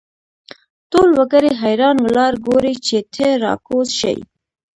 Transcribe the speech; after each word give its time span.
ټول 0.91 1.09
وګړي 1.19 1.51
حیران 1.61 1.97
ولاړ 2.01 2.33
ګوري 2.47 2.75
چې 2.85 2.97
ته 3.13 3.27
را 3.43 3.53
کوز 3.67 3.89
شې. 3.99 4.15